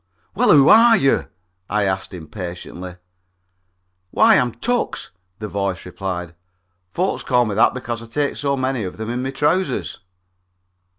[0.33, 1.27] "Well, who are you?"
[1.69, 2.95] I asked impatiently.
[4.09, 6.33] "Why, I'm Tucks," the voice replied.
[6.89, 9.99] "Folks call me that because I take so many of them in my trousers."